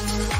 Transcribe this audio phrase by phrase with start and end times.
[0.00, 0.30] Thank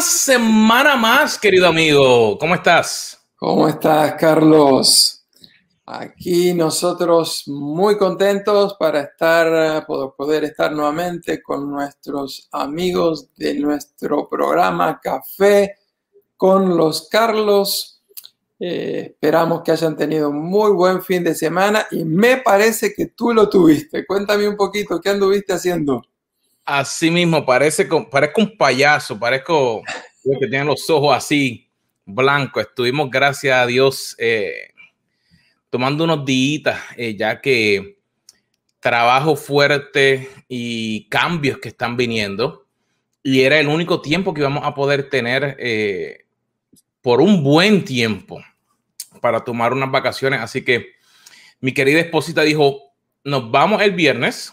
[0.00, 2.38] Semana más, querido amigo.
[2.38, 3.20] ¿Cómo estás?
[3.36, 5.24] ¿Cómo estás, Carlos?
[5.84, 14.98] Aquí nosotros muy contentos para estar, poder estar nuevamente con nuestros amigos de nuestro programa
[15.00, 15.76] Café
[16.36, 18.02] con los Carlos.
[18.58, 23.06] Eh, esperamos que hayan tenido un muy buen fin de semana y me parece que
[23.06, 24.06] tú lo tuviste.
[24.06, 26.02] Cuéntame un poquito, ¿qué anduviste haciendo?
[26.64, 29.82] Así mismo, parece, parezco un payaso, parezco
[30.22, 31.68] que tiene los ojos así
[32.04, 32.62] blancos.
[32.62, 34.70] Estuvimos, gracias a Dios, eh,
[35.70, 37.98] tomando unos días, eh, ya que
[38.78, 42.66] trabajo fuerte y cambios que están viniendo.
[43.24, 46.26] Y era el único tiempo que íbamos a poder tener eh,
[47.00, 48.40] por un buen tiempo
[49.20, 50.40] para tomar unas vacaciones.
[50.40, 50.92] Así que
[51.60, 52.92] mi querida esposita dijo,
[53.24, 54.52] nos vamos el viernes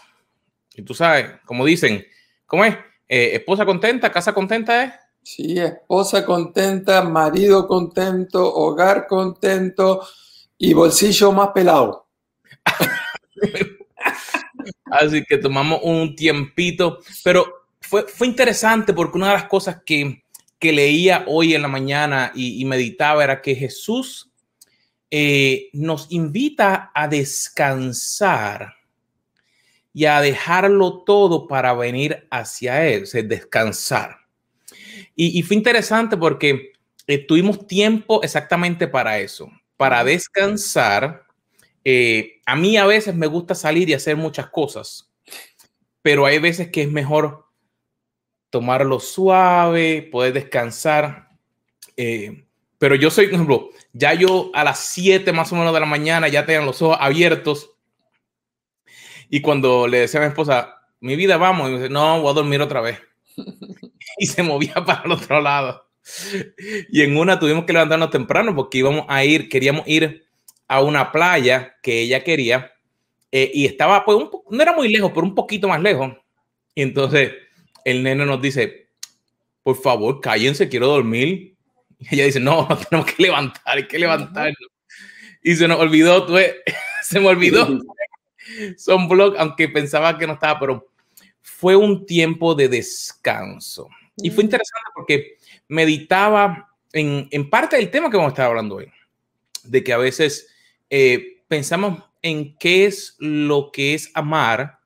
[0.76, 2.06] y tú sabes, como dicen,
[2.46, 2.76] ¿cómo es?
[3.08, 4.94] Eh, esposa contenta, casa contenta es.
[5.22, 10.08] Sí, esposa contenta, marido contento, hogar contento
[10.58, 12.08] y bolsillo más pelado.
[14.86, 20.24] Así que tomamos un tiempito, pero fue, fue interesante porque una de las cosas que,
[20.60, 24.32] que leía hoy en la mañana y, meditaba era que Jesús
[25.10, 28.79] eh, nos invita a descansar
[30.00, 34.20] y a dejarlo todo para venir hacia Él, o descansar.
[35.14, 36.72] Y, fue interesante porque
[37.06, 39.52] eh, tuvimos tiempo exactamente para eso.
[39.76, 41.26] para descansar.
[41.84, 45.12] Eh, a mí a veces me gusta salir y hacer muchas cosas,
[46.02, 47.48] pero hay veces que es mejor
[48.50, 51.28] tomarlo suave, poder descansar.
[51.98, 52.46] Eh,
[52.78, 55.86] pero yo soy, por ejemplo, ya yo a las 7 más o menos de la
[55.86, 57.72] mañana ya tengo los ojos abiertos.
[59.30, 62.32] Y cuando le decía a mi esposa, mi vida, vamos, y me dice, no, voy
[62.32, 63.00] a dormir otra vez.
[64.18, 65.86] y se movía para el otro lado.
[66.90, 70.26] Y en una tuvimos que levantarnos temprano porque íbamos a ir, queríamos ir
[70.68, 72.72] a una playa que ella quería.
[73.32, 74.18] Eh, y estaba, pues,
[74.50, 76.14] no era muy lejos, pero un poquito más lejos.
[76.74, 77.34] Y entonces
[77.86, 78.90] el nene nos dice,
[79.64, 81.56] por favor, cállense, quiero dormir.
[82.00, 84.58] Y ella dice, no, tenemos que levantar, hay que levantarnos.
[85.44, 86.28] Y se nos olvidó,
[87.04, 87.68] se me olvidó.
[88.78, 90.88] Son blog, aunque pensaba que no estaba, pero
[91.42, 93.90] fue un tiempo de descanso.
[94.18, 94.48] Y fue mm.
[94.48, 95.38] interesante porque
[95.68, 98.92] meditaba en, en parte del tema que vamos a estar hablando hoy,
[99.64, 100.48] de que a veces
[100.90, 104.80] eh, pensamos en qué es lo que es amar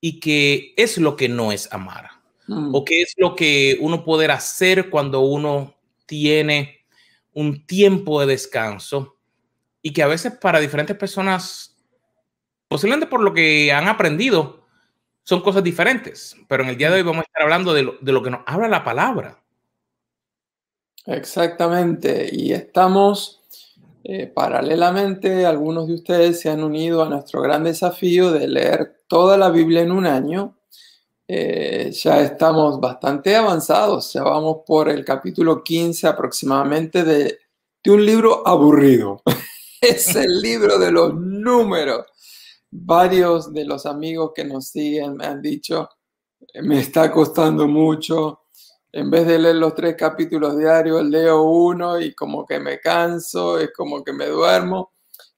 [0.00, 2.10] y qué es lo que no es amar.
[2.46, 2.74] Mm.
[2.74, 5.74] O qué es lo que uno puede hacer cuando uno
[6.06, 6.80] tiene
[7.32, 9.16] un tiempo de descanso
[9.82, 11.69] y que a veces para diferentes personas,
[12.70, 14.64] posiblemente por lo que han aprendido,
[15.24, 16.36] son cosas diferentes.
[16.48, 18.30] Pero en el día de hoy vamos a estar hablando de lo, de lo que
[18.30, 19.42] nos habla la palabra.
[21.04, 22.28] Exactamente.
[22.32, 23.42] Y estamos
[24.04, 29.36] eh, paralelamente, algunos de ustedes se han unido a nuestro gran desafío de leer toda
[29.36, 30.56] la Biblia en un año.
[31.26, 37.38] Eh, ya estamos bastante avanzados, ya vamos por el capítulo 15 aproximadamente de,
[37.82, 39.22] de un libro aburrido.
[39.80, 42.06] es el libro de los números.
[42.70, 45.88] Varios de los amigos que nos siguen me han dicho,
[46.62, 48.40] me está costando mucho,
[48.92, 53.58] en vez de leer los tres capítulos diarios, leo uno y como que me canso,
[53.58, 54.92] es como que me duermo.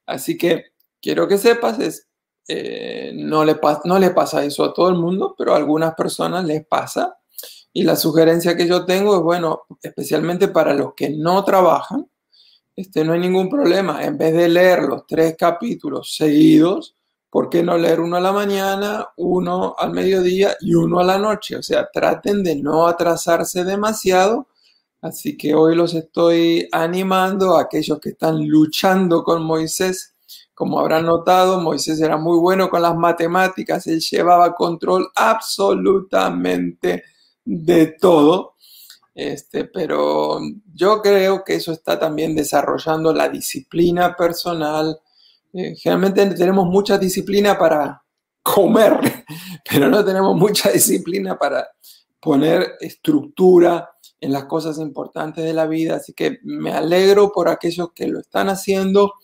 [0.06, 2.08] Así que quiero que sepas, es,
[2.48, 6.44] eh, no, le no le pasa eso a todo el mundo, pero a algunas personas
[6.44, 7.18] les pasa.
[7.74, 12.06] Y la sugerencia que yo tengo es, bueno, especialmente para los que no trabajan,
[12.74, 14.04] este, no hay ningún problema.
[14.04, 16.96] En vez de leer los tres capítulos seguidos,
[17.32, 21.16] ¿por qué no leer uno a la mañana, uno al mediodía y uno a la
[21.16, 21.56] noche?
[21.56, 24.48] O sea, traten de no atrasarse demasiado.
[25.00, 30.14] Así que hoy los estoy animando a aquellos que están luchando con Moisés.
[30.54, 37.04] Como habrán notado, Moisés era muy bueno con las matemáticas, él llevaba control absolutamente
[37.46, 38.56] de todo.
[39.14, 40.38] Este, pero
[40.74, 45.00] yo creo que eso está también desarrollando la disciplina personal,
[45.52, 48.02] eh, generalmente tenemos mucha disciplina para
[48.42, 48.98] comer,
[49.70, 51.68] pero no tenemos mucha disciplina para
[52.20, 53.90] poner estructura
[54.20, 55.96] en las cosas importantes de la vida.
[55.96, 59.14] Así que me alegro por aquellos que lo están haciendo.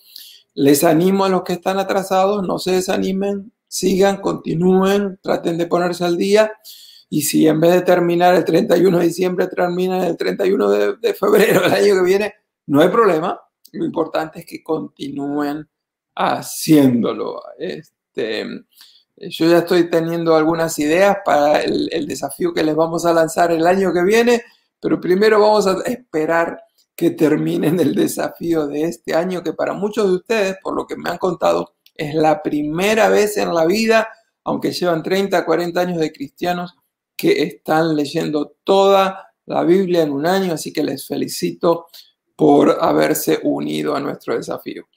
[0.55, 6.05] Les animo a los que están atrasados, no se desanimen, sigan, continúen, traten de ponerse
[6.05, 6.53] al día.
[7.09, 11.15] Y si en vez de terminar el 31 de diciembre, terminan el 31 de, de
[11.15, 12.35] febrero del año que viene,
[12.67, 13.41] no hay problema.
[13.73, 15.69] Lo importante es que continúen
[16.19, 17.41] haciéndolo.
[17.59, 18.45] Este,
[19.17, 23.53] yo ya estoy teniendo algunas ideas para el, el, desafío que les vamos a lanzar
[23.53, 24.43] el año que viene,
[24.81, 26.61] pero primero vamos a esperar
[26.97, 30.97] que terminen el desafío de este año, que para muchos de ustedes, por lo que
[30.97, 34.09] me han contado, es la primera vez en la vida,
[34.43, 36.75] aunque llevan 30, 40 años de cristianos,
[37.17, 41.87] que están leyendo toda la Biblia en un año, así que les felicito
[42.35, 44.89] por haberse unido a nuestro desafío.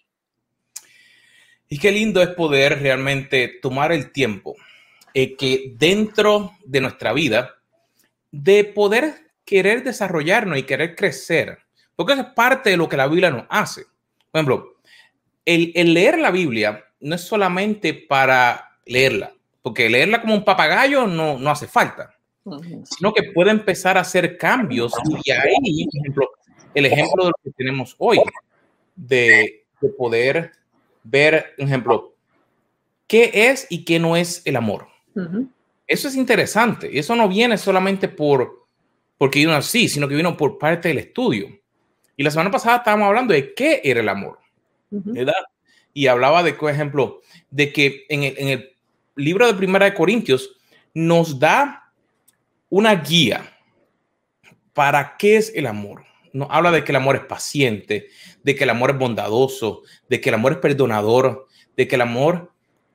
[1.72, 4.58] Y qué lindo es poder realmente tomar el tiempo
[5.14, 7.56] eh, que dentro de nuestra vida,
[8.30, 11.60] de poder querer desarrollarnos y querer crecer,
[11.96, 13.84] porque eso es parte de lo que la Biblia nos hace.
[14.32, 14.76] Por ejemplo,
[15.46, 21.08] el, el leer la Biblia no es solamente para leerla, porque leerla como un papagayo
[21.08, 22.14] no, no hace falta,
[22.84, 24.92] sino que puede empezar a hacer cambios
[25.24, 26.30] y ahí, por ejemplo,
[26.74, 28.20] el ejemplo de lo que tenemos hoy,
[28.94, 30.52] de, de poder
[31.04, 32.14] ver, por ejemplo,
[33.08, 34.88] qué es y qué no es el amor.
[35.88, 38.66] Eso es interesante eso no viene solamente por
[39.18, 41.48] porque vino así, sino que vino por parte del estudio.
[42.18, 44.40] Y la semana pasada estábamos hablando de qué era el amor,
[44.90, 45.34] ¿verdad?
[45.94, 48.72] Y hablaba de, por ejemplo, de que en el, en el
[49.16, 50.58] libro de Primera de Corintios
[50.94, 51.92] nos da
[52.70, 53.44] una guía
[54.74, 58.08] para qué es el amor nos habla de que el amor es paciente,
[58.44, 62.02] de que el amor es bondadoso, de que el amor es perdonador, de que el
[62.02, 62.52] amor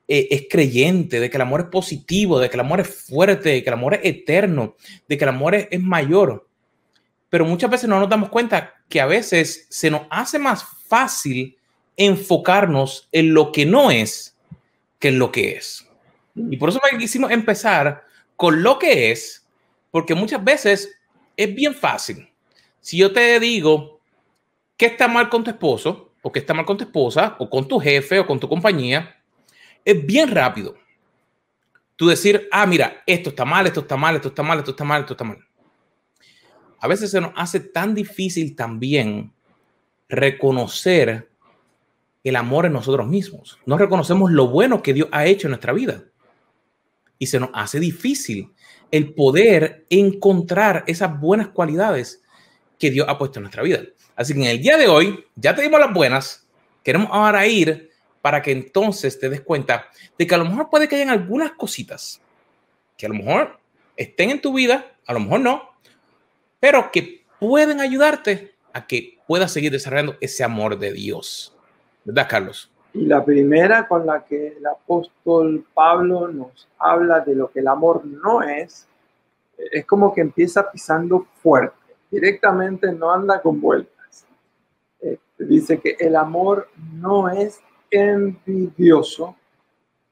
[0.08, 3.48] eh, es creyente, de que el amor es positivo, de que el amor es fuerte,
[3.50, 4.76] de que el amor es eterno,
[5.08, 6.48] de que el amor es, mayor.
[7.28, 11.56] Pero muchas veces no nos damos cuenta que a veces se nos hace más fácil
[11.96, 14.36] enfocarnos en lo que no es
[15.00, 15.88] que en lo que es.
[16.36, 18.04] Y por eso quisimos empezar
[18.36, 19.44] con lo que es,
[19.90, 20.96] porque muchas veces
[21.36, 22.28] es bien fácil.
[22.86, 23.98] Si yo te digo
[24.76, 27.66] qué está mal con tu esposo, o qué está mal con tu esposa, o con
[27.66, 29.24] tu jefe, o con tu compañía,
[29.84, 30.76] es bien rápido.
[31.96, 34.84] Tú decir, ah, mira, esto está mal, esto está mal, esto está mal, esto está
[34.84, 35.38] mal, esto está mal.
[36.78, 39.32] A veces se nos hace tan difícil también
[40.08, 41.28] reconocer
[42.22, 43.58] el amor en nosotros mismos.
[43.66, 46.04] No reconocemos lo bueno que Dios ha hecho en nuestra vida.
[47.18, 48.52] Y se nos hace difícil
[48.92, 52.22] el poder encontrar esas buenas cualidades
[52.78, 53.80] que Dios ha puesto en nuestra vida.
[54.14, 56.46] Así que en el día de hoy ya te dimos las buenas.
[56.82, 57.90] Queremos ahora ir
[58.22, 59.86] para que entonces te des cuenta
[60.18, 62.20] de que a lo mejor puede que hayan algunas cositas
[62.96, 63.58] que a lo mejor
[63.96, 65.70] estén en tu vida, a lo mejor no,
[66.60, 71.54] pero que pueden ayudarte a que puedas seguir desarrollando ese amor de Dios.
[72.04, 72.70] ¿Verdad, Carlos?
[72.92, 77.68] Y la primera con la que el apóstol Pablo nos habla de lo que el
[77.68, 78.86] amor no es,
[79.58, 84.26] es como que empieza pisando fuerte, directamente no anda con vueltas.
[85.00, 87.60] Eh, dice que el amor no es
[87.90, 89.36] envidioso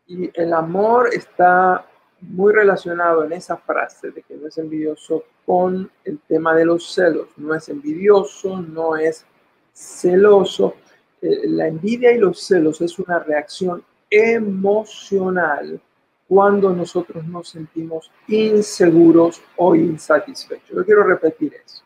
[0.06, 1.86] y el amor está
[2.20, 6.92] muy relacionado en esa frase de que no es envidioso con el tema de los
[6.92, 7.28] celos.
[7.36, 9.26] No es envidioso, no es
[9.72, 10.76] celoso.
[11.20, 15.80] Eh, la envidia y los celos es una reacción emocional
[16.34, 20.76] cuando nosotros nos sentimos inseguros o insatisfechos.
[20.76, 21.84] Yo quiero repetir eso.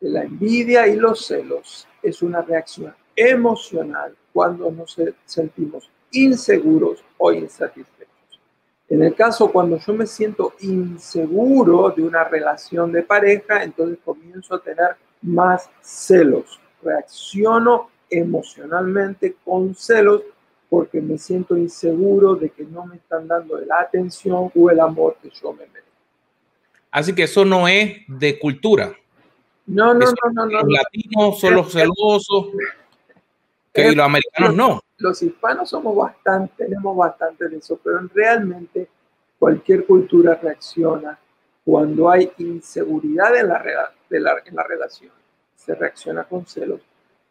[0.00, 8.40] La envidia y los celos es una reacción emocional cuando nos sentimos inseguros o insatisfechos.
[8.90, 14.56] En el caso cuando yo me siento inseguro de una relación de pareja, entonces comienzo
[14.56, 16.60] a tener más celos.
[16.82, 20.24] Reacciono emocionalmente con celos
[20.72, 25.18] porque me siento inseguro de que no me están dando la atención o el amor
[25.20, 25.90] que yo me merezco.
[26.90, 28.90] Así que eso no es de cultura.
[29.66, 32.52] No, no, no, no, Los latinos son los celosos,
[33.70, 34.80] que los americanos no.
[34.96, 38.88] Los hispanos somos bastante, tenemos bastante de eso, pero realmente
[39.38, 41.18] cualquier cultura reacciona
[41.66, 43.62] cuando hay inseguridad en la,
[44.08, 45.12] en la relación.
[45.54, 46.80] Se reacciona con celos,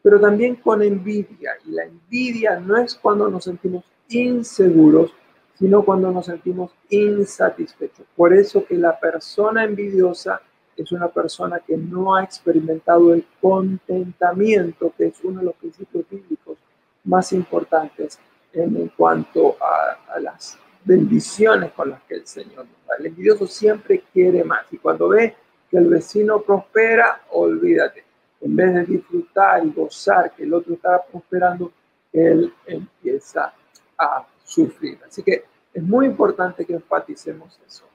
[0.02, 1.54] pero también con envidia.
[1.66, 5.14] Y la envidia no es cuando nos sentimos inseguros,
[5.58, 8.06] sino cuando nos sentimos insatisfechos.
[8.16, 10.42] Por eso que la persona envidiosa
[10.76, 16.06] es una persona que no ha experimentado el contentamiento, que es uno de los principios
[16.10, 16.58] bíblicos
[17.04, 18.20] más importantes
[18.54, 22.96] en, cuanto a, las bendiciones con las que el Señor nos da.
[23.00, 25.36] El envidioso siempre quiere más y cuando ve
[25.70, 28.04] que el vecino prospera, olvídate.
[28.42, 31.72] En vez de disfrutar y gozar que el otro está prosperando,
[32.12, 33.54] él empieza
[33.98, 35.00] a sufrir.
[35.08, 37.86] Así que es muy importante que enfaticemos eso.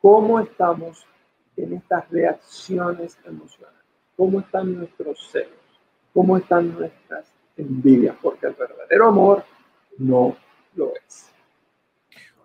[0.00, 1.04] ¿Cómo estamos
[1.58, 3.78] en estas reacciones emocionales.
[4.16, 5.58] ¿Cómo están nuestros celos?
[6.14, 7.26] ¿Cómo están nuestras
[7.56, 8.16] envidias?
[8.22, 9.44] Porque el verdadero amor
[9.98, 10.36] no
[10.74, 11.30] lo es.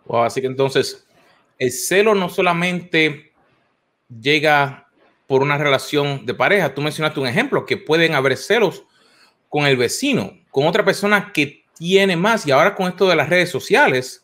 [0.09, 1.07] así que entonces,
[1.57, 3.31] el celo no solamente
[4.09, 4.87] llega
[5.27, 6.73] por una relación de pareja.
[6.73, 8.83] Tú mencionaste un ejemplo, que pueden haber celos
[9.49, 12.45] con el vecino, con otra persona que tiene más.
[12.45, 14.23] Y ahora con esto de las redes sociales,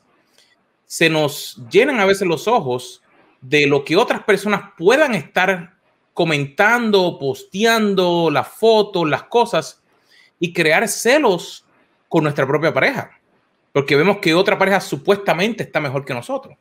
[0.86, 3.04] se nos llenan a veces los ojos
[3.42, 5.76] de lo que otras personas puedan estar
[6.14, 9.82] comentando, posteando las fotos, las cosas
[10.40, 11.66] y crear celos
[12.08, 13.12] con nuestra propia pareja,
[13.72, 16.58] porque vemos que otra pareja supuestamente está mejor que nosotros.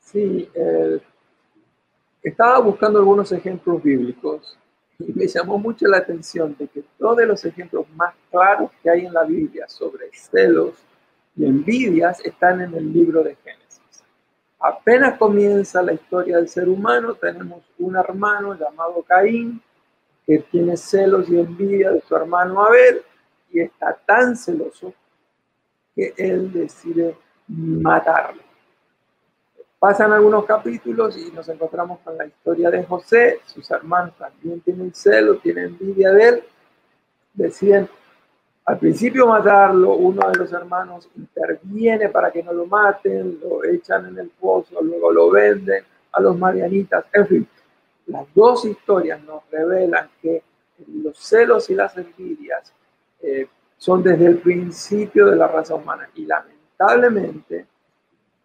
[0.00, 0.48] Sí,
[2.28, 4.58] estaba buscando algunos ejemplos bíblicos
[4.98, 9.06] y me llamó mucho la atención de que todos los ejemplos más claros que hay
[9.06, 10.72] en la Biblia sobre celos
[11.36, 14.02] y envidias están en el libro de Génesis.
[14.58, 19.62] Apenas comienza la historia del ser humano, tenemos un hermano llamado Caín
[20.26, 23.02] que tiene celos y envidia de su hermano Abel
[23.52, 24.92] y está tan celoso
[25.94, 27.16] que él decide
[27.46, 28.45] matarlo.
[29.78, 33.40] Pasan algunos capítulos y nos encontramos con la historia de José.
[33.44, 36.44] Sus hermanos también tienen celos, tienen envidia de él.
[37.34, 37.88] Deciden
[38.66, 44.06] al principio matarlo, uno de los hermanos interviene para que no lo maten, lo echan
[44.06, 47.48] en el pozo, luego lo venden a los marianitas, en fin.
[48.06, 50.42] Las dos historias nos revelan que
[50.88, 52.72] los celos y las envidias
[53.22, 57.66] eh, son desde el principio de la raza humana y lamentablemente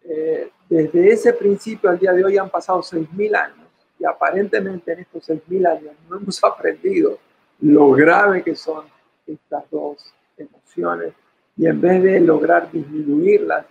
[0.04, 3.66] eh, desde ese principio al día de hoy han pasado 6.000 años
[3.98, 7.18] y aparentemente en estos 6.000 años no hemos aprendido
[7.60, 8.86] lo grave que son
[9.26, 11.12] estas dos emociones
[11.58, 13.66] y en vez de lograr disminuirlas,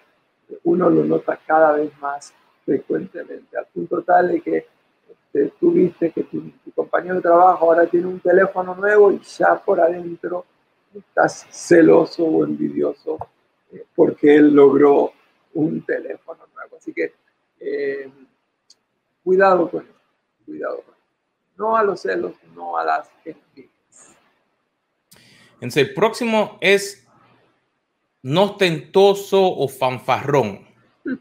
[0.64, 4.68] uno lo nota cada vez más frecuentemente, al punto tal de que
[5.10, 9.56] este, tú viste que tu, compañero de trabajo ahora tiene un teléfono nuevo y ya
[9.56, 10.46] por adentro
[10.94, 13.18] estás celoso o envidioso
[13.74, 15.14] eh, porque él logró
[15.56, 16.51] un teléfono.
[16.82, 17.14] Así que
[17.60, 18.12] eh,
[19.24, 19.94] cuidado con eso,
[20.48, 20.96] cuidado con.
[21.58, 24.18] No a los celos, no a las envidias.
[25.56, 27.08] Entonces, el próximo es
[28.24, 30.68] no ostentoso o fanfarrón.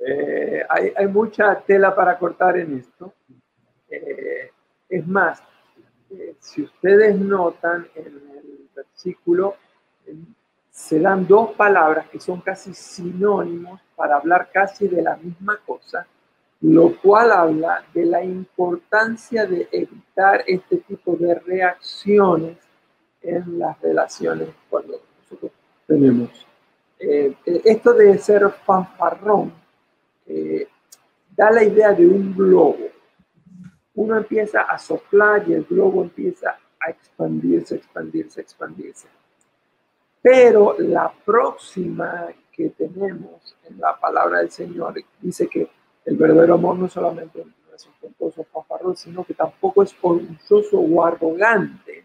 [0.00, 3.12] Eh, hay, mucha tela para cortar en esto.
[3.90, 4.52] Eh,
[4.88, 5.42] es más,
[6.38, 9.56] si ustedes notan en el versículo,
[10.78, 16.06] se dan dos palabras que son casi sinónimos para hablar casi de la misma cosa,
[16.60, 22.58] lo cual habla de la importancia de evitar este tipo de reacciones
[23.22, 25.50] en las relaciones cuando nosotros
[25.84, 26.46] tenemos.
[26.96, 29.52] esto de ser fanfarrón
[30.26, 30.68] eh,
[31.36, 32.86] da la idea de un globo.
[33.96, 39.08] Uno empieza a soplar y el globo empieza a expandirse, expandirse, expandirse.
[40.22, 45.68] Pero la próxima que tenemos en la palabra del Señor dice que
[46.04, 52.04] el verdadero amor no solamente es ostentoso, fanfarrón, sino que tampoco es orgulloso o arrogante.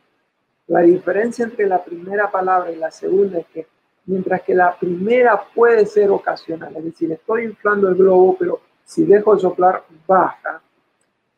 [0.67, 3.67] La diferencia entre la primera palabra y la segunda es que
[4.05, 9.05] mientras que la primera puede ser ocasional, es decir, estoy inflando el globo, pero si
[9.05, 10.61] dejo de soplar, baja.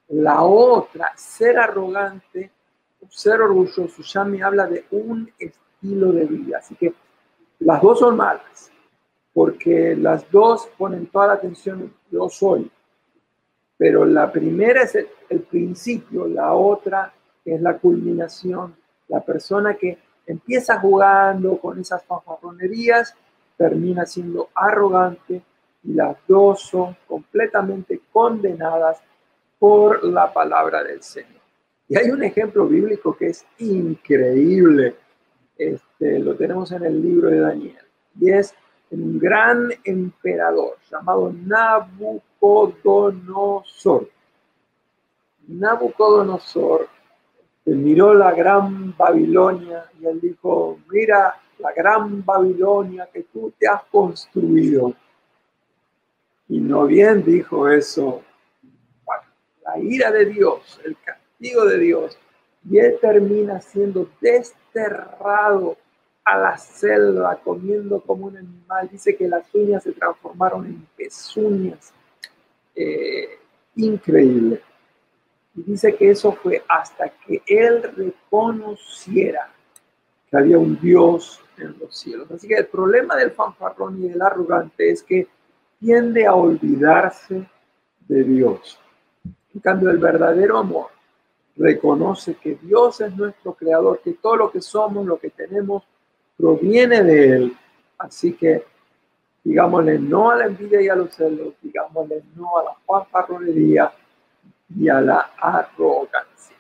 [0.10, 2.52] La otra, ser arrogante,
[3.10, 5.32] ser orgulloso, ya me habla de un
[5.86, 6.58] estilo de vida.
[6.58, 6.93] Así que
[7.60, 8.71] las dos son malas,
[9.34, 12.69] porque las dos ponen toda la atención, yo soy.
[13.78, 14.95] Pero la primera es
[15.30, 18.76] el, principio, la otra es la culminación,
[19.08, 23.13] la persona que empieza jugando con esas fanfarronerías,
[23.58, 25.41] termina siendo arrogante
[25.84, 29.02] y las dos son completamente condenadas
[29.60, 31.41] por la palabra del Señor.
[31.88, 34.95] Y hay un ejemplo bíblico que es increíble.
[35.58, 37.78] Este, lo tenemos en el libro de Daniel.
[38.20, 38.54] Y es
[38.91, 44.10] un gran emperador llamado Nabucodonosor.
[45.48, 46.88] Nabucodonosor
[47.65, 53.84] miró la gran Babilonia y él dijo, mira la gran Babilonia que tú te has
[53.86, 54.94] construido.
[56.48, 58.22] Y no bien dijo eso,
[59.63, 62.20] la ira de Dios, el castigo de Dios,
[62.70, 64.08] y él termina siendo
[64.76, 65.78] desterrado
[66.24, 68.90] a la selva, comiendo como un animal.
[68.92, 71.94] Dice que las uñas se transformaron en pezuñas.
[72.76, 73.40] Eh,
[73.76, 74.62] increíble.
[75.56, 79.50] Y dice que eso fue hasta que él reconociera
[80.30, 82.30] que había un Dios en los cielos.
[82.32, 85.28] Así que el problema del fanfarrón y del arrogante es que
[85.80, 87.48] tiende a olvidarse
[88.08, 88.80] de Dios.
[89.54, 90.88] En cambio, el verdadero amor
[91.58, 95.84] reconoce que Dios es nuestro creador, que todo lo que somos, lo que tenemos,
[96.38, 97.58] proviene de Él.
[97.98, 98.65] Así que
[99.44, 103.94] digámosle no a la envidia y a los celos, digámosle no a la fanfarronería,
[104.78, 106.56] y a la arrogancia.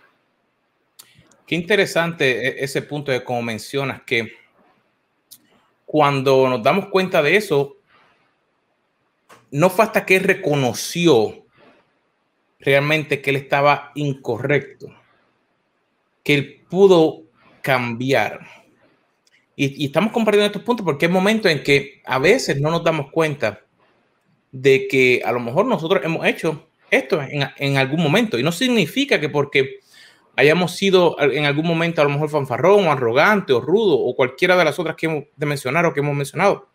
[1.45, 4.31] Qué interesante e-, ese punto de como mencionas que
[5.85, 7.77] cuando nos damos cuenta de eso,
[9.51, 11.44] no fue hasta que reconoció
[12.59, 14.87] realmente que él estaba incorrecto,
[16.23, 17.23] que él pudo
[17.61, 18.39] cambiar.
[19.55, 23.11] Y, estamos compartiendo estos puntos porque hay momentos en que a veces no nos damos
[23.11, 23.61] cuenta
[24.51, 28.37] de que a lo mejor nosotros hemos hecho esto en, algún momento.
[28.37, 29.79] Y no significa que porque
[30.35, 34.57] hayamos sido en algún momento a lo mejor fanfarrón o arrogante o rudo o cualquiera
[34.57, 36.67] de las otras que hemos de mencionar o que hemos mencionado,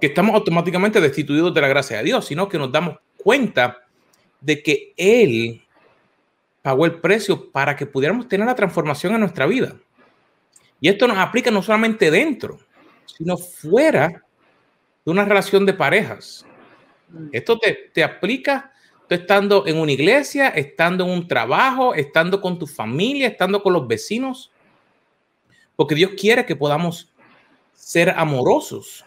[0.00, 3.78] que estamos automáticamente destituidos de la gracia de Dios, sino que nos damos cuenta
[4.40, 5.62] de que Él
[6.62, 9.76] pagó el precio para que pudiéramos tener la transformación en nuestra vida.
[10.80, 12.58] Y esto nos aplica no solamente dentro,
[13.06, 14.24] sino fuera
[15.04, 16.44] de una relación de parejas.
[17.08, 17.28] Mm.
[17.32, 18.72] Esto te, te aplica
[19.08, 23.86] estando en una iglesia, estando en un trabajo, estando con tu familia, estando con los
[23.86, 24.52] vecinos,
[25.74, 27.12] porque Dios quiere que podamos
[27.74, 29.04] ser amorosos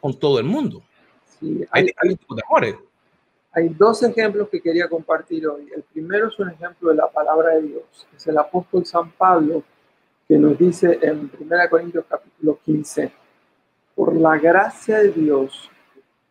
[0.00, 0.82] con todo el mundo.
[1.70, 2.18] hay, hay,
[3.62, 5.70] dos ejemplos que quería compartir hoy.
[5.74, 8.06] El primero es un ejemplo de la palabra de Dios.
[8.14, 9.62] Es el apóstol San Pablo
[10.26, 13.12] que nos dice en 1 Corintios capítulo 15,
[13.94, 15.70] por la gracia de Dios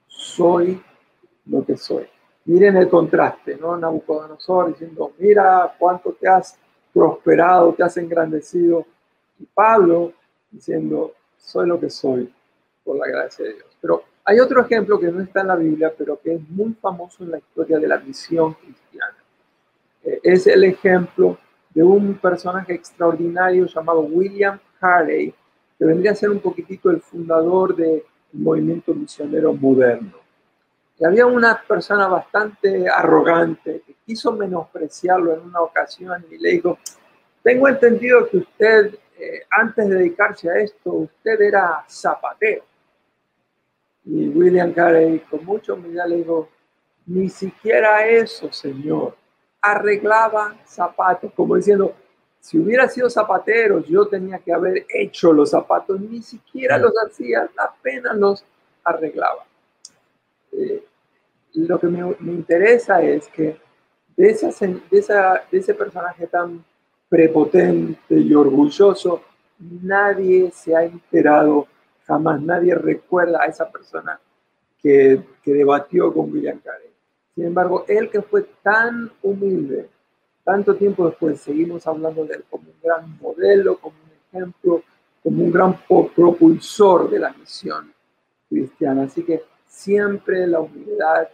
[0.07, 0.81] soy
[1.45, 2.07] lo que soy.
[2.45, 3.77] Miren el contraste, ¿no?
[3.77, 6.57] Nabucodonosor diciendo, mira cuánto te has
[6.93, 8.86] prosperado, te has engrandecido.
[9.39, 10.12] Y Pablo
[10.51, 12.33] diciendo, soy lo que soy
[12.83, 13.67] por la gracia de Dios.
[13.79, 17.23] Pero hay otro ejemplo que no está en la Biblia, pero que es muy famoso
[17.23, 19.15] en la historia de la misión cristiana.
[20.03, 21.38] Eh, es el ejemplo
[21.73, 25.33] de un personaje extraordinario llamado William Carey,
[25.77, 30.13] que vendría a ser un poquitito el fundador del movimiento misionero moderno.
[30.99, 36.77] Y había una persona bastante arrogante que quiso menospreciarlo en una ocasión y le dijo,
[37.41, 42.63] tengo entendido que usted, eh, antes de dedicarse a esto, usted era zapatero.
[44.05, 46.49] Y William Carey con mucha humildad le dijo,
[47.05, 49.15] ni siquiera eso, señor.
[49.61, 51.95] Arreglaba zapatos, como diciendo,
[52.39, 57.49] si hubiera sido zapatero, yo tenía que haber hecho los zapatos, ni siquiera los hacía,
[57.57, 58.45] apenas los
[58.83, 59.45] arreglaba.
[60.51, 60.83] Eh,
[61.53, 61.99] lo que me,
[62.33, 63.57] interesa es que
[64.17, 66.63] de, esa, de, esa, de ese personaje tan
[67.07, 69.21] prepotente y orgulloso,
[69.59, 71.67] nadie se ha enterado
[72.05, 74.19] jamás, nadie recuerda a esa persona
[74.81, 76.89] que, debatió con William Carey.
[77.35, 79.89] Sin embargo, él que fue tan humilde,
[80.43, 84.83] tanto tiempo después, seguimos hablando de él como un gran modelo, como un ejemplo,
[85.23, 87.93] como un gran propulsor de la misión
[88.49, 89.03] cristiana.
[89.03, 91.27] Así que siempre la humildad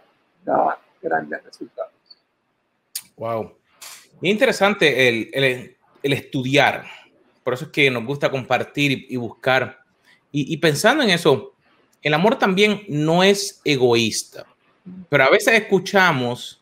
[0.46, 1.94] da grandes resultados.
[3.18, 3.52] Wow.
[4.22, 6.86] interesante el, estudiar.
[7.44, 9.80] Por eso es que nos gusta compartir y, buscar.
[10.32, 11.56] Y, pensando en eso,
[12.02, 14.46] el amor también no es egoísta.
[15.10, 16.62] Pero a veces escuchamos,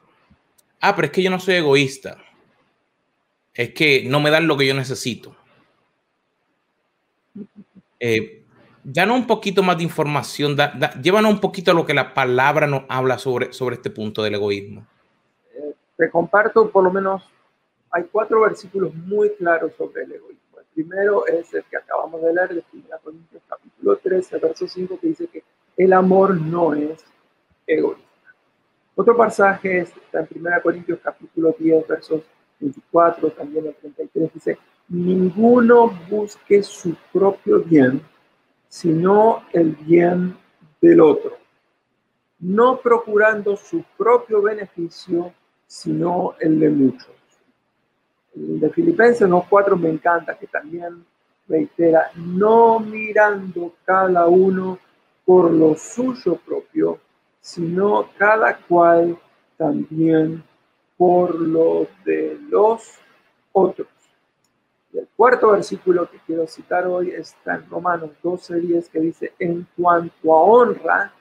[0.79, 2.17] ah, pero es que yo no soy egoísta.
[3.53, 5.35] Es que no me dan lo que yo necesito.
[7.99, 8.43] Eh,
[8.83, 10.55] danos un poquito más de información,
[11.01, 14.35] llévanos un poquito a lo que la palabra nos habla sobre, sobre este punto del
[14.35, 14.87] egoísmo.
[15.53, 17.23] Eh, te comparto por lo menos,
[17.91, 20.36] hay cuatro versículos muy claros sobre el egoísmo.
[20.77, 25.07] Primero es el que acabamos de leer de 1 Corintios capítulo 13, verso 5, que
[25.07, 25.43] dice que
[25.75, 27.03] el amor no es
[27.65, 28.05] egoísta.
[28.93, 32.21] Otro pasaje está en 1 Corintios capítulo 10, versos
[32.59, 34.59] 24, también el 33, dice,
[34.89, 37.99] ninguno busque su propio bien,
[38.67, 40.37] sino el bien
[40.79, 41.39] del otro,
[42.37, 45.33] no procurando su propio beneficio,
[45.65, 47.16] sino el de muchos.
[48.39, 51.03] De Filipenses 4 me encanta, que también
[51.47, 54.77] reitera, no mirando cada uno
[55.25, 56.99] por lo suyo propio,
[57.41, 59.17] sino cada cual
[59.57, 60.43] también
[60.97, 62.99] por lo de los
[63.53, 63.87] otros.
[64.93, 70.35] El cuarto versículo que quiero citar hoy está en Romanos 12:10 que dice, en cuanto
[70.35, 71.11] a honra,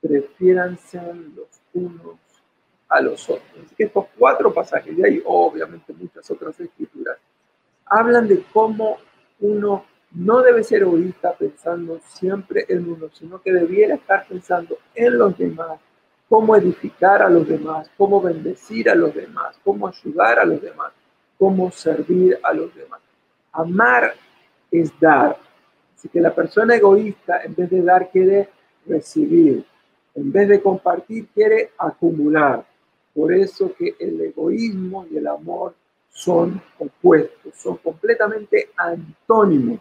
[0.00, 1.00] prefiéranse
[1.34, 2.25] los unos
[2.88, 3.50] a los otros.
[3.64, 7.18] Así que estos cuatro pasajes, y hay obviamente muchas otras escrituras,
[7.86, 8.98] hablan de cómo
[9.40, 15.18] uno no debe ser egoísta pensando siempre en uno, sino que debiera estar pensando en
[15.18, 15.78] los demás,
[16.28, 20.92] cómo edificar a los demás, cómo bendecir a los demás, cómo ayudar a los demás,
[21.38, 23.00] cómo servir a los demás.
[23.52, 24.14] Amar
[24.70, 25.36] es dar.
[25.94, 28.48] Así que la persona egoísta, en vez de dar, quiere
[28.86, 29.64] recibir.
[30.14, 32.64] En vez de compartir, quiere acumular.
[33.16, 35.74] Por eso que el egoísmo y el amor
[36.10, 39.80] son opuestos, son completamente antónimos.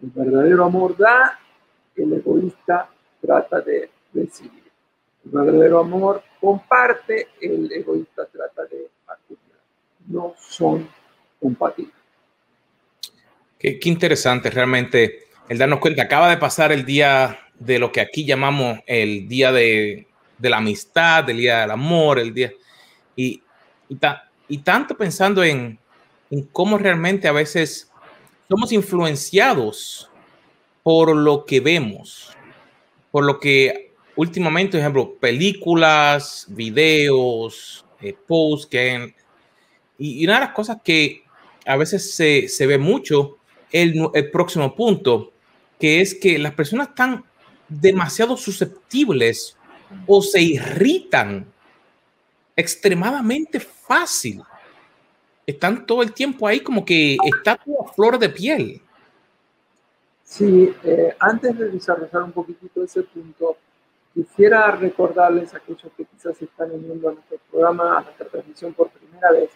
[0.00, 1.36] El verdadero amor da,
[1.96, 2.88] el egoísta
[3.20, 4.62] trata de recibir.
[5.24, 9.60] El verdadero amor comparte, el egoísta trata de acumular.
[10.06, 10.88] No son
[11.40, 11.94] compatibles.
[13.58, 16.04] Qué, interesante realmente el darnos cuenta.
[16.04, 20.06] Acaba de pasar el día de lo que aquí llamamos el día de,
[20.48, 22.52] la amistad, el día del amor, el día.
[23.16, 23.42] Y,
[24.48, 25.78] y, tanto pensando en,
[26.30, 27.90] en cómo realmente a veces
[28.48, 30.10] somos influenciados
[30.82, 32.34] por lo que vemos,
[33.10, 39.14] por lo que últimamente, por ejemplo, películas, videos, eh, posts que
[39.98, 41.22] y, una de las cosas que
[41.66, 43.36] a veces se, se ve mucho
[43.70, 45.32] el, próximo punto,
[45.78, 47.24] que es que las personas están
[47.68, 49.56] demasiado susceptibles
[50.06, 51.46] o se irritan
[52.56, 54.42] extremadamente fácil.
[55.46, 58.82] Están todo el tiempo ahí como que está toda flor de piel.
[60.22, 63.56] Sí, eh, antes de desarrollar un poquitito ese punto,
[64.14, 68.90] quisiera recordarles a aquellos que quizás están uniendo a nuestro programa, a nuestra transmisión por
[68.90, 69.50] primera vez,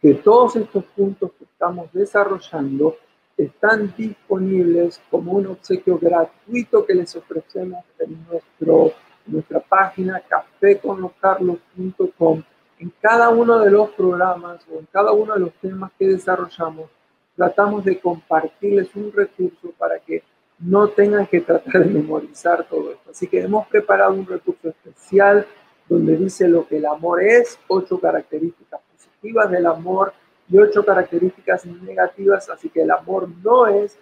[0.00, 2.96] que todos estos puntos que estamos desarrollando
[3.36, 8.92] están disponibles como un obsequio gratuito que les ofrecemos en nuestro,
[9.26, 12.42] nuestra página caféconloscarlos.com
[12.78, 16.90] en cada uno de los programas o en cada uno de los temas que desarrollamos,
[17.36, 20.22] tratamos de compartirles un recurso para que
[20.58, 23.10] no tengan que tratar de memorizar todo esto.
[23.10, 25.46] Así que hemos preparado un recurso especial
[25.88, 30.12] donde dice lo que el amor es, ocho características positivas del amor
[30.48, 32.48] y ocho características negativas.
[32.50, 33.98] Así que el amor no es,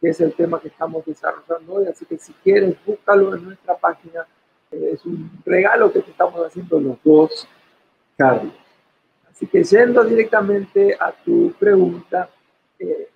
[0.00, 1.86] que es el tema que estamos desarrollando hoy.
[1.86, 4.26] Así que si quieres, búscalo en nuestra página.
[4.70, 7.48] Es un regalo que te estamos haciendo los dos,
[8.16, 8.52] Carlos.
[9.30, 12.28] Así que yendo directamente a tu pregunta,
[12.78, 13.08] eh,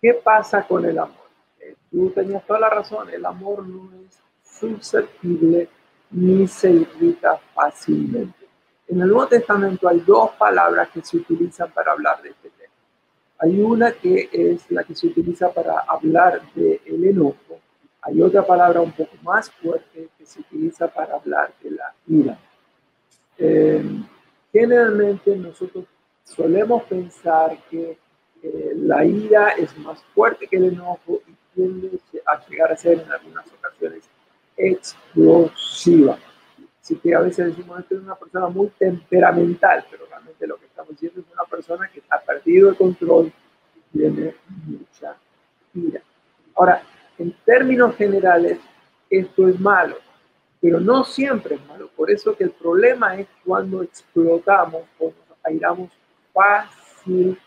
[0.00, 1.26] ¿qué pasa con el amor?
[1.60, 5.68] Eh, tú tenías toda la razón, el amor no es susceptible
[6.10, 8.46] ni se irrita fácilmente.
[8.88, 12.72] En el Nuevo Testamento hay dos palabras que se utilizan para hablar de este tema.
[13.38, 17.60] Hay una que es la que se utiliza para hablar del el enojo.
[18.06, 22.38] Hay otra palabra un poco más fuerte que se utiliza para hablar de la ira.
[23.36, 23.84] Eh,
[24.52, 25.86] generalmente nosotros
[26.22, 27.98] solemos pensar que
[28.42, 33.00] eh, la ira es más fuerte que el enojo y tiende a llegar a ser
[33.00, 34.04] en algunas ocasiones
[34.56, 36.16] explosiva.
[36.80, 40.66] Así que a veces decimos que es una persona muy temperamental, pero realmente lo que
[40.66, 43.32] estamos diciendo es una persona que ha perdido el control
[43.74, 45.16] y tiene mucha
[45.74, 46.00] ira.
[46.54, 46.82] Ahora,
[47.18, 48.58] en términos generales,
[49.10, 49.96] esto es malo,
[50.60, 51.88] pero no siempre es malo.
[51.96, 55.90] Por eso que el problema es cuando explotamos o nos airamos
[56.32, 57.40] fácilmente.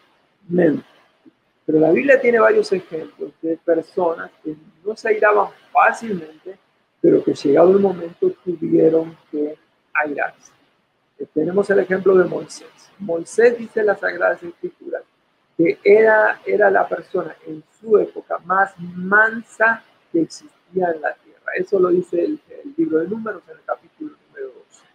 [1.66, 6.58] Pero la Biblia tiene varios ejemplos de personas que no se airaban fácilmente,
[7.00, 9.56] pero que llegado el momento tuvieron que
[9.94, 10.52] airarse.
[11.34, 12.90] Tenemos el ejemplo de Moisés.
[12.98, 15.04] Moisés dice en las Sagradas Escrituras
[15.60, 21.52] que era, era la persona en su época más mansa que existía en la tierra.
[21.58, 22.40] Eso lo dice el,
[22.78, 24.86] libro de números en el capítulo número 12.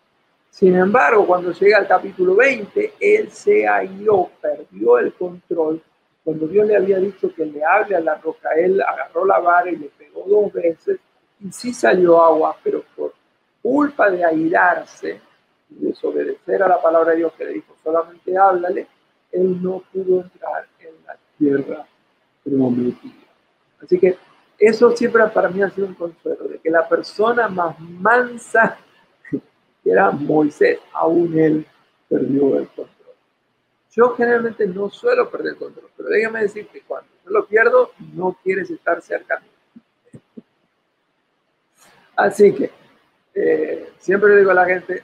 [0.49, 5.83] Sin embargo, cuando llega al capítulo 20, él se airó, perdió el control.
[6.25, 9.71] Cuando Dios le había dicho que le hable a la roca, él agarró la vara
[9.71, 10.99] y le pegó dos veces
[11.41, 13.13] y sí salió agua, pero por
[13.61, 15.21] culpa de airarse
[15.69, 18.87] y desobedecer a la palabra de Dios que le dijo solamente háblale,
[19.35, 21.87] él no pudo entrar en la tierra
[22.43, 23.13] prometida.
[23.83, 24.17] Así que
[24.59, 28.79] eso siempre para mí ha sido un consuelo, de que la persona más mansa
[29.85, 31.67] era Moisés, aún él
[32.09, 32.95] perdió el control.
[33.91, 37.93] Yo generalmente no suelo perder el control, pero déjame decir que cuando yo lo pierdo,
[38.13, 39.43] no quieres estar cerca
[42.17, 42.71] Así que
[43.35, 45.03] eh, siempre le digo a la gente,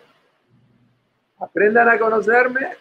[1.39, 2.77] aprendan a conocerme,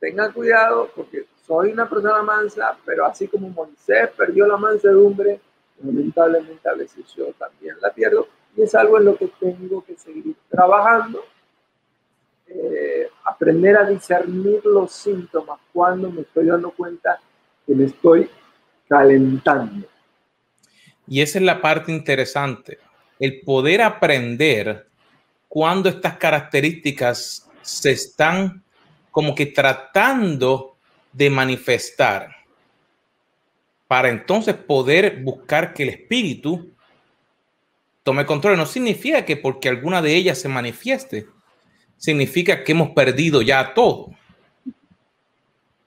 [0.00, 5.40] tengan cuidado porque soy una persona mansa, pero así como Moisés perdió la mansedumbre,
[5.82, 9.96] lamentablemente a veces yo también la pierdo y es algo en lo que tengo que
[9.96, 11.22] seguir trabajando,
[12.48, 17.20] eh, aprender a discernir los síntomas cuando me estoy dando cuenta
[17.66, 18.28] que me estoy
[18.88, 19.86] calentando.
[21.06, 22.78] Y esa es la parte interesante
[23.20, 24.86] el poder aprender
[25.46, 28.64] cuando estas características se están
[29.10, 30.76] como que tratando
[31.12, 32.36] de manifestar
[33.86, 36.70] para entonces poder buscar que el espíritu
[38.04, 38.56] tome control.
[38.56, 41.26] No significa que porque alguna de ellas se manifieste,
[41.96, 44.10] significa que hemos perdido ya todo.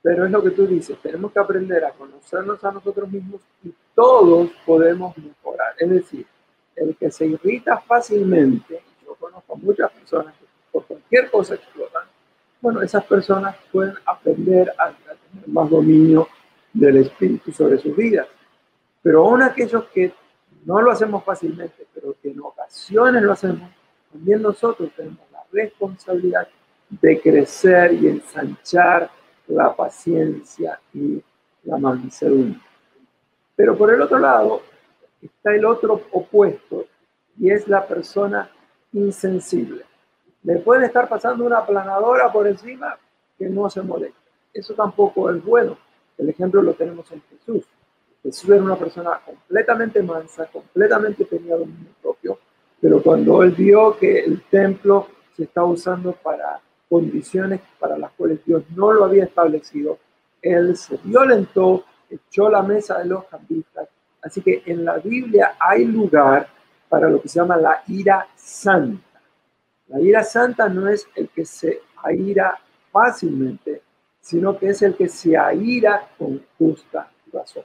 [0.02, 3.74] Pero es lo que tú dices, tenemos que aprender a conocernos a nosotros mismos y
[3.96, 5.74] todos podemos mejorar.
[5.80, 6.26] Es decir,
[6.76, 12.04] el que se irrita fácilmente, yo conozco muchas personas que por cualquier cosa explotan,
[12.64, 16.30] bueno, esas personas pueden aprender a, tener más dominio
[16.72, 18.26] del espíritu sobre sus vidas.
[19.02, 20.14] Pero aún aquellos que
[20.64, 23.70] no lo hacemos fácilmente, pero que en ocasiones lo hacemos,
[24.10, 26.48] también nosotros tenemos la responsabilidad
[26.90, 29.12] de crecer y ensanchar
[29.48, 31.22] la paciencia y
[31.66, 32.62] la mansedumbre.
[33.58, 34.62] Pero por el otro lado,
[35.22, 36.86] está el otro opuesto
[37.38, 38.50] y es la persona
[38.94, 39.84] insensible.
[40.44, 42.98] Le puede estar pasando una planadora por encima
[43.38, 44.20] que no se molesta.
[44.54, 45.78] Eso tampoco es bueno.
[46.18, 47.66] El ejemplo lo tenemos en Jesús.
[48.22, 52.40] Jesús era una persona completamente mansa, completamente tenía dominio propio,
[52.80, 58.46] pero cuando él vio que el templo se estaba usando para condiciones para las cuales
[58.46, 59.98] Dios no lo había establecido,
[60.42, 63.90] él se violentó, echó la mesa de los cambistas
[64.24, 66.48] Así que en la Biblia hay lugar
[66.88, 69.13] para lo que se llama la ira santa.
[69.88, 72.60] La ira santa no es el que se aira
[72.92, 73.82] fácilmente,
[74.22, 77.64] sino que es el que se aira con justa razón.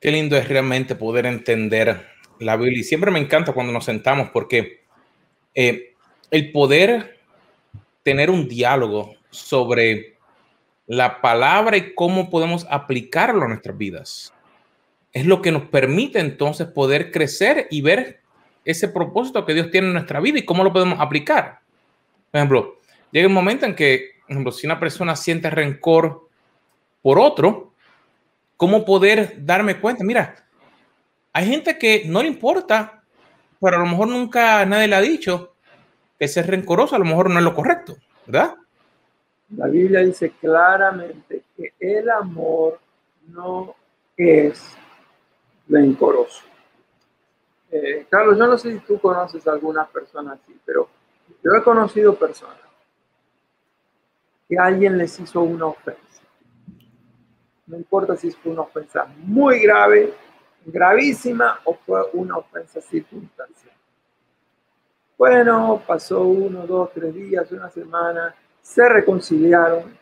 [0.00, 2.06] Qué lindo es realmente poder entender
[2.38, 2.80] la Biblia.
[2.80, 4.82] Y siempre me encanta cuando nos sentamos porque
[5.54, 5.94] eh,
[6.30, 7.20] el poder
[8.02, 10.18] tener un diálogo sobre
[10.86, 14.34] la palabra y cómo podemos aplicarlo a nuestras vidas.
[15.12, 18.21] Es lo que nos permite entonces poder crecer y ver
[18.64, 21.60] ese propósito que Dios tiene en nuestra vida y cómo lo podemos aplicar.
[22.30, 22.76] Por ejemplo,
[23.10, 26.28] llega un momento en que, por ejemplo, si una persona siente rencor
[27.02, 27.72] por otro,
[28.56, 30.04] ¿cómo poder darme cuenta?
[30.04, 30.36] Mira,
[31.32, 33.02] hay gente que no le importa,
[33.60, 35.54] pero a lo mejor nunca nadie le ha dicho
[36.18, 37.96] que ser rencoroso a lo mejor no es lo correcto,
[38.26, 38.54] ¿verdad?
[39.56, 42.80] La Biblia dice claramente que el amor
[43.28, 43.74] no
[44.16, 44.62] es
[45.68, 46.51] rencoroso.
[47.74, 50.88] Eh, Carlos, yo no sé si tú conoces a algunas personas así, pero
[51.42, 52.58] yo he conocido personas
[54.46, 56.22] que alguien les hizo una ofensa.
[57.66, 60.12] No importa si fue una ofensa muy grave,
[60.66, 63.74] gravísima o fue una ofensa circunstancial.
[65.16, 69.96] Bueno, pasó uno, dos, tres días, una semana, se reconciliaron.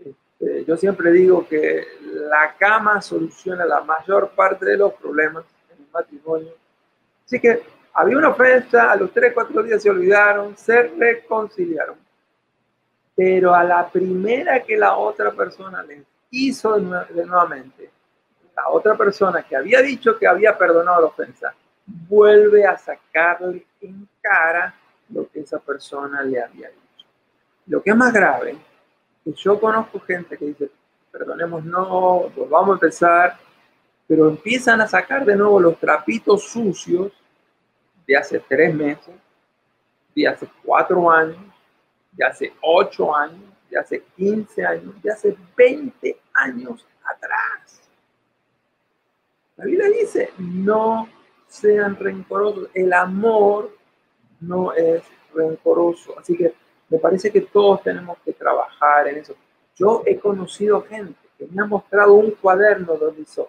[0.00, 1.86] Este, yo siempre digo que
[2.28, 6.61] la cama soluciona la mayor parte de los problemas en el matrimonio.
[7.32, 7.62] Así que
[7.94, 11.96] había una ofensa, a los tres, cuatro días se olvidaron, se reconciliaron.
[13.16, 17.90] Pero a la primera que la otra persona les hizo de nuevamente,
[18.54, 21.54] la otra persona que había dicho que había perdonado la ofensa,
[21.86, 24.74] vuelve a sacarle en cara
[25.08, 27.06] lo que esa persona le había dicho.
[27.66, 28.58] Lo que es más grave,
[29.24, 30.70] que yo conozco gente que dice,
[31.10, 33.38] perdonemos, no, volvamos a empezar,
[34.06, 37.10] pero empiezan a sacar de nuevo los trapitos sucios
[38.12, 39.14] de hace tres meses,
[40.14, 41.38] de hace cuatro años,
[42.12, 47.80] de hace ocho años, de hace 15 años, de hace 20 años atrás.
[49.56, 51.08] La Biblia dice, no
[51.48, 52.68] sean rencorosos.
[52.74, 53.74] El amor
[54.40, 55.02] no es
[55.34, 56.18] rencoroso.
[56.18, 56.52] Así que
[56.90, 59.34] me parece que todos tenemos que trabajar en eso.
[59.74, 63.48] Yo he conocido gente que me ha mostrado un cuaderno donde hizo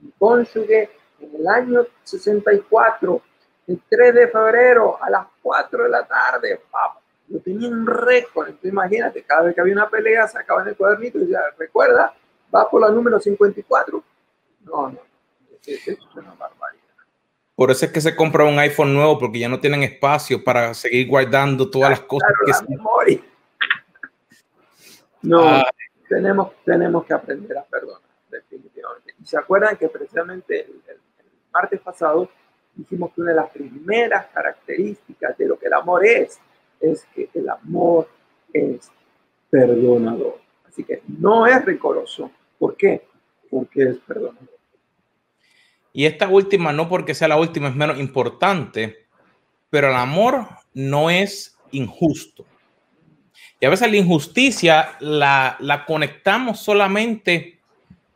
[0.00, 3.20] mi cónyuge en el año 64,
[3.66, 7.00] el 3 de febrero a las 4 de la tarde, papá.
[7.28, 11.18] Yo tenía un récord, entonces imagínate, cada vez que había una pelea sacaban el cuadernito
[11.18, 12.14] y decía, recuerda,
[12.54, 14.02] va por la número 54.
[14.64, 14.98] No, no,
[15.66, 16.82] eso es una barbaridad.
[17.56, 20.74] Por eso es que se compra un iPhone nuevo, porque ya no tienen espacio para
[20.74, 23.20] seguir guardando todas las cosas que la memoria.
[25.22, 25.66] No, ah.
[26.08, 28.00] tenemos, tenemos que aprender a perdonar,
[28.30, 29.12] definitivamente.
[29.20, 31.00] Y se acuerdan que precisamente el, el,
[31.52, 32.28] martes pasado
[32.76, 36.38] dijimos que una de las primeras características de lo que el amor es,
[36.80, 38.08] es que el amor
[38.52, 38.90] es
[39.50, 40.40] perdonador.
[40.68, 42.30] Así que no es recoroso.
[42.58, 43.06] ¿Por qué?
[43.50, 44.56] Porque es perdonador.
[45.92, 49.06] Y esta última, no porque sea la última, es menos importante,
[49.70, 52.44] pero el amor no es injusto.
[53.58, 57.58] Y a veces la injusticia la, la conectamos solamente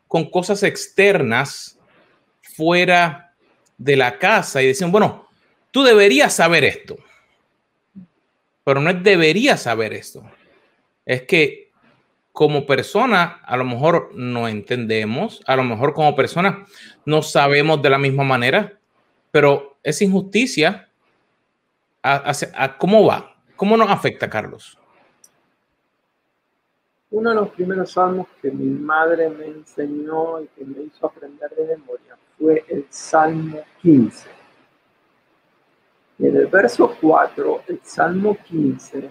[0.06, 1.78] con cosas externas
[2.42, 3.29] fuera
[3.80, 5.26] de la casa y decimos, bueno,
[5.70, 6.98] tú deberías saber esto.
[8.62, 10.22] Pero no es debería saber esto.
[11.06, 11.70] Es que
[12.30, 16.66] como persona a lo mejor no entendemos, a lo mejor como persona
[17.06, 18.78] no sabemos de la misma manera,
[19.30, 20.90] pero esa injusticia,
[22.02, 23.34] a, ¿cómo va?
[23.56, 24.78] ¿Cómo nos afecta, Carlos?
[27.12, 31.50] Uno de los primeros salmos que mi madre me enseñó y que me hizo aprender
[31.50, 34.28] de memoria fue el Salmo 15.
[36.18, 39.10] Y en el verso 4, el Salmo 15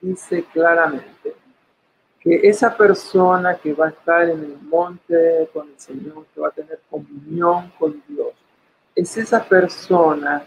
[0.00, 1.34] dice claramente,
[2.22, 6.48] que esa persona que va a estar en el monte con el Señor, que va
[6.48, 8.32] a tener comunión con Dios,
[8.94, 10.44] es esa persona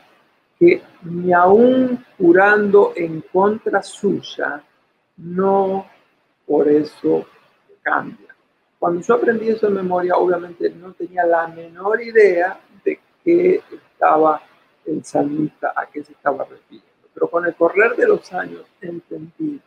[0.58, 4.64] que ni aún curando en contra suya,
[5.18, 5.86] no
[6.46, 7.26] por eso
[7.82, 8.36] cambia.
[8.80, 14.42] Cuando yo aprendí eso en memoria, obviamente no tenía la menor idea de qué estaba
[14.86, 16.90] el salmista, a qué se estaba refiriendo.
[17.14, 19.60] Pero con el correr de los años entendí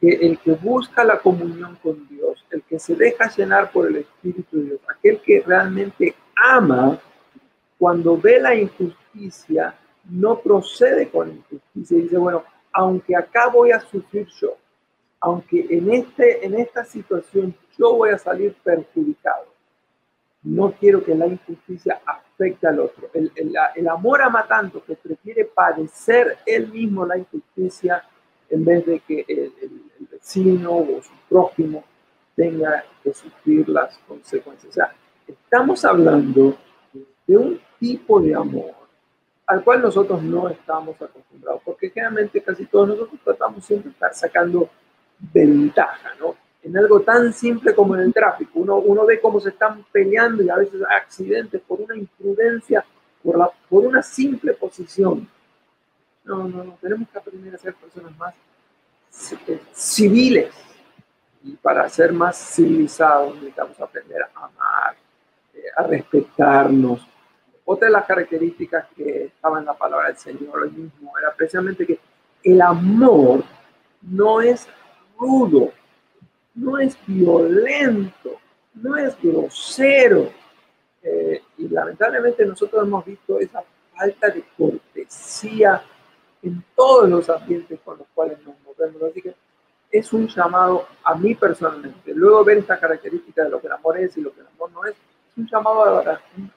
[0.00, 3.96] que el que busca la comunión con Dios, el que se deja llenar por el
[3.96, 6.98] Espíritu de Dios, aquel que realmente ama,
[7.78, 9.74] cuando ve la injusticia,
[10.08, 14.56] no procede con injusticia y dice, bueno, aunque acá voy a sufrir yo,
[15.26, 19.46] aunque en, este, en esta situación yo voy a salir perjudicado,
[20.44, 23.10] no quiero que la injusticia afecte al otro.
[23.12, 23.32] El,
[23.74, 28.04] el amor ama tanto que prefiere padecer él mismo la injusticia
[28.48, 29.52] en vez de que el,
[30.12, 31.82] vecino o su prójimo
[32.36, 34.70] tenga que sufrir las consecuencias.
[34.70, 34.94] O sea,
[35.26, 36.56] estamos hablando
[37.26, 38.74] de un tipo de amor
[39.48, 44.14] al cual nosotros no estamos acostumbrados, porque generalmente casi todos nosotros tratamos siempre de estar
[44.14, 44.70] sacando
[45.18, 46.34] ventaja, ¿no?
[46.62, 50.42] En algo tan simple como en el tráfico, uno, uno ve cómo se están peleando
[50.42, 52.84] y a veces accidentes por una imprudencia,
[53.22, 55.28] por, la, por una simple posición.
[56.24, 58.34] No, no, no, tenemos que aprender a ser personas más
[59.72, 60.52] civiles,
[61.46, 64.96] y para ser más civilizados necesitamos aprender a amar,
[65.54, 67.06] eh, a respetarnos.
[67.64, 71.86] Otra de las características que estaba en la palabra del Señor hoy mismo era precisamente
[71.86, 72.00] que
[72.42, 73.44] el amor
[74.02, 74.68] no es
[75.18, 75.72] rudo,
[76.54, 78.40] no es violento,
[78.74, 80.30] no es grosero.
[81.02, 83.62] Eh, y lamentablemente nosotros hemos visto esa
[83.94, 85.82] falta de cortesía
[86.42, 89.02] en todos los ambientes con los cuales nos movemos.
[89.10, 89.34] Así que
[89.90, 92.12] es un llamado a mí personalmente.
[92.14, 94.70] Luego ver esta característica de lo que el amor es y lo que el amor
[94.72, 96.02] no es, es un llamado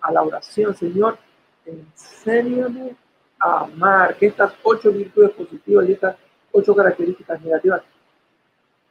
[0.01, 1.17] a la oración, Señor,
[1.65, 2.95] enséñame
[3.39, 6.15] a amar, que estas ocho virtudes positivas y estas
[6.51, 7.81] ocho características negativas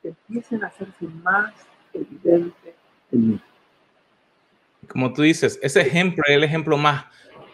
[0.09, 1.53] empiecen a hacerse más
[1.93, 2.75] evidentes
[3.13, 3.41] en mí.
[4.89, 7.05] Como tú dices, ese ejemplo es el ejemplo más,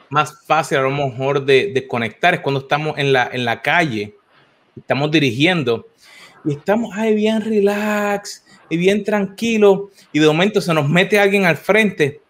[0.08, 3.62] más fácil a lo mejor de, de conectar, es cuando estamos en la, en la
[3.62, 4.14] calle,
[4.76, 5.86] estamos dirigiendo
[6.44, 11.44] y estamos ahí bien relax y bien tranquilo y de momento se nos mete alguien
[11.44, 12.20] al frente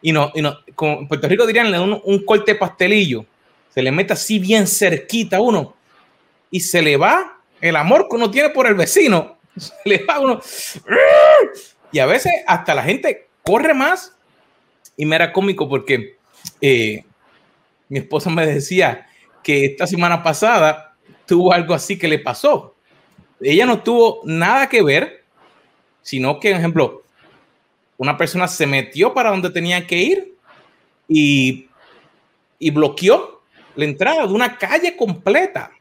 [0.00, 3.24] y no, y no como en Puerto Rico dirían un, un corte pastelillo,
[3.68, 5.74] se le mete así bien cerquita a uno
[6.50, 9.31] y se le va el amor que uno tiene por el vecino,
[9.84, 10.40] le va uno
[11.90, 14.16] y a veces hasta la gente corre más
[14.96, 16.16] y me era cómico porque
[16.60, 17.04] eh,
[17.88, 19.06] mi esposa me decía
[19.42, 20.94] que esta semana pasada
[21.26, 22.72] tuvo algo así que le pasó
[23.42, 25.24] ella no tuvo nada que ver,
[26.02, 27.02] sino que, por ejemplo,
[27.96, 30.34] una persona se metió para donde tenía que ir
[31.08, 31.68] y,
[32.58, 33.42] y bloqueó
[33.74, 35.72] la entrada de una calle completa.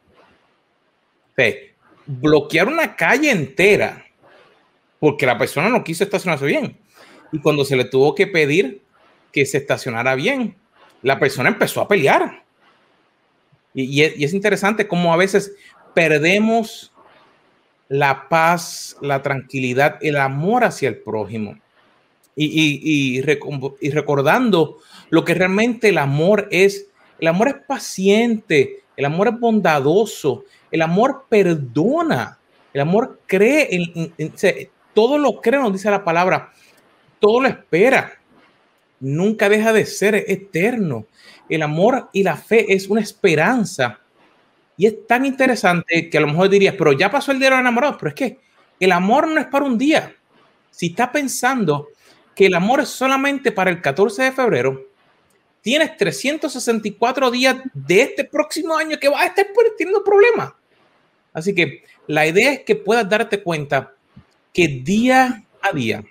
[2.20, 4.06] Bloquear una calle entera
[5.02, 6.78] porque la persona no quiso estacionarse bien.
[7.32, 8.84] Y cuando se le tuvo que pedir
[9.32, 10.56] que se estacionara bien,
[11.02, 12.44] la persona empezó a pelear.
[13.74, 15.54] Y, es interesante cómo a veces
[15.96, 16.94] perdemos
[17.88, 21.58] la paz, la tranquilidad, el amor hacia el prójimo.
[22.36, 24.78] Y, recordando
[25.10, 26.88] lo que realmente el amor es.
[27.20, 32.40] El amor es paciente, el amor es bondadoso, el amor perdona,
[32.74, 34.34] el amor cree, en,
[34.94, 36.52] todo lo cree, nos dice la palabra,
[37.20, 38.14] todo lo espera,
[39.00, 41.06] nunca deja de ser eterno.
[41.50, 44.00] El amor y la fe es una esperanza
[44.78, 47.52] y es tan interesante que a lo mejor dirías, pero ya pasó el día de
[47.52, 48.40] los enamorados, pero es que
[48.80, 50.16] el amor no es para un día.
[50.72, 51.90] Si estás pensando
[52.34, 54.88] que el amor es solamente para el 14 de febrero,
[55.62, 59.48] tienes 364 días de este próximo año que vas a estar
[59.78, 60.54] teniendo problemas.
[61.34, 63.94] Así que la idea es que puedas darte cuenta
[64.54, 66.04] que día a día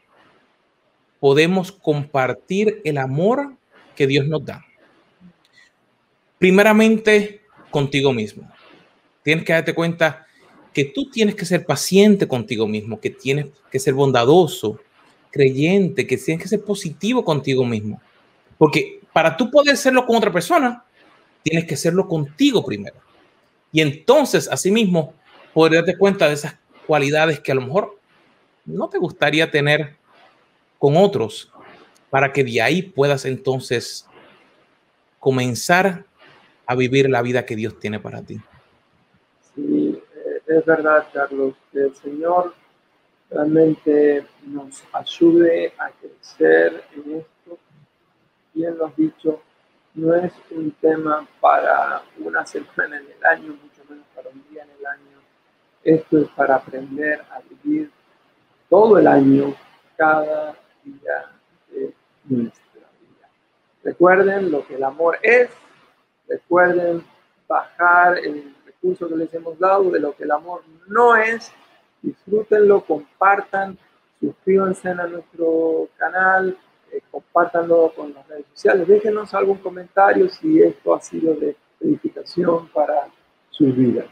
[1.19, 3.55] podemos compartir el amor
[3.95, 4.65] que Dios nos da.
[6.39, 8.51] Primeramente, contigo mismo.
[9.23, 10.27] Tienes que darte cuenta
[10.73, 14.81] que tú tienes que ser paciente contigo mismo, que tienes que ser bondadoso,
[15.31, 18.01] creyente, que tienes que ser positivo contigo mismo.
[18.57, 20.85] Porque para tú poder serlo con otra persona,
[21.43, 22.97] tienes que serlo contigo primero.
[23.73, 25.15] Y entonces, asimismo,
[25.55, 26.57] podrías darte cuenta de esas
[26.87, 27.99] cualidades que a lo mejor
[28.65, 29.97] no te gustaría tener
[30.79, 31.53] con otros,
[32.09, 34.07] para que de ahí puedas entonces
[35.19, 36.05] comenzar
[36.67, 38.41] a vivir la vida que Dios tiene para ti.
[39.55, 42.55] Sí, eh, es verdad, Carlos, que el Señor
[43.31, 47.59] realmente nos ayude a crecer en esto.
[48.55, 49.41] Bien lo has dicho,
[49.95, 54.63] no es un tema para una semana en el año, mucho menos para un día
[54.65, 55.19] en el año.
[55.83, 57.91] Esto es para aprender a vivir
[58.69, 59.55] todo el año,
[59.97, 61.31] cada día
[61.71, 63.29] de nuestra vida.
[63.83, 65.51] Recuerden lo que el amor es,
[66.29, 67.05] recuerden
[67.49, 71.53] bajar el curso que les hemos dado de lo que el amor no es.
[72.03, 73.77] Disfrútenlo, compartan,
[74.21, 76.57] suscríbanse a nuestro canal,
[76.93, 78.89] eh, compártanlo con las redes sociales.
[78.89, 83.09] Déjenos algún comentario si esto ha sido de edificación para
[83.51, 84.07] sus vidas.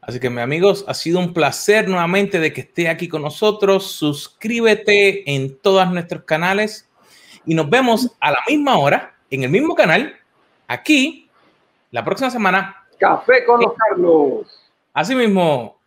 [0.00, 3.92] Así que, mis amigos, ha sido un placer nuevamente de que esté aquí con nosotros.
[3.92, 6.88] Suscríbete en todos nuestros canales
[7.44, 10.14] y nos vemos a la misma hora en el mismo canal,
[10.68, 11.30] aquí,
[11.90, 14.46] la próxima semana Café con los Carlos.
[14.92, 15.80] Así mismo,